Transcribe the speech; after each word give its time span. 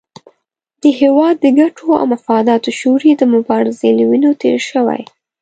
د 0.81 0.83
هېواد 0.99 1.35
د 1.41 1.45
ګټو 1.59 1.87
او 1.99 2.05
مفاداتو 2.13 2.69
شعور 2.79 3.01
یې 3.09 3.15
د 3.17 3.23
مبارزې 3.35 3.89
له 3.97 4.03
وینو 4.09 4.31
تېر 4.41 4.57
شوی. 4.69 5.01